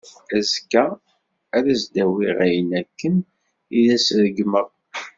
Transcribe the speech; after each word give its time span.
Azekka, 0.37 0.83
ad 1.57 1.65
as-d-awiɣ 1.73 2.37
ayen 2.45 2.69
akken 2.81 3.15
i 3.77 3.79
as-ṛeggmeɣ. 3.95 4.67